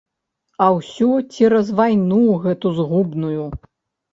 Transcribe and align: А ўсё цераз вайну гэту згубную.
А 0.63 0.69
ўсё 0.77 1.09
цераз 1.35 1.69
вайну 1.81 2.23
гэту 2.47 2.73
згубную. 2.79 3.45